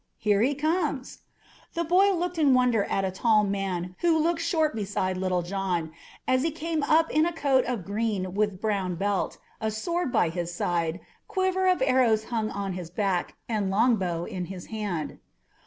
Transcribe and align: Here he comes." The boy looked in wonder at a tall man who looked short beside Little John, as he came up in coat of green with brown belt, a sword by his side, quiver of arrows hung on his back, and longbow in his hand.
Here 0.17 0.41
he 0.41 0.55
comes." 0.55 1.19
The 1.75 1.83
boy 1.83 2.11
looked 2.11 2.39
in 2.39 2.55
wonder 2.55 2.85
at 2.85 3.05
a 3.05 3.11
tall 3.11 3.43
man 3.43 3.95
who 3.99 4.17
looked 4.17 4.41
short 4.41 4.75
beside 4.75 5.15
Little 5.15 5.43
John, 5.43 5.91
as 6.27 6.41
he 6.41 6.49
came 6.49 6.81
up 6.81 7.11
in 7.11 7.31
coat 7.33 7.65
of 7.65 7.85
green 7.85 8.33
with 8.33 8.59
brown 8.59 8.95
belt, 8.95 9.37
a 9.59 9.69
sword 9.69 10.11
by 10.11 10.29
his 10.29 10.51
side, 10.51 11.01
quiver 11.27 11.67
of 11.67 11.83
arrows 11.83 12.23
hung 12.33 12.49
on 12.49 12.73
his 12.73 12.89
back, 12.89 13.35
and 13.47 13.69
longbow 13.69 14.23
in 14.25 14.45
his 14.45 14.65
hand. 14.73 15.19